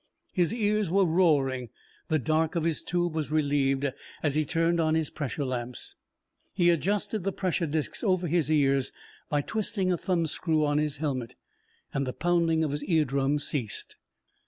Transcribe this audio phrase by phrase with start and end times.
[0.33, 1.69] His ears were roaring.
[2.07, 3.85] The dark of his tube was relieved
[4.23, 5.95] as he turned on his pressure lamps.
[6.53, 8.91] He adjusted the pressure discs over his ears
[9.29, 11.35] by twisting a thumbscrew on his helmet,
[11.93, 13.95] and the pounding of his ear drums ceased.